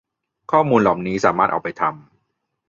[0.51, 1.93] ข้อมูลเหล่านี้สามารถเอาไปทำ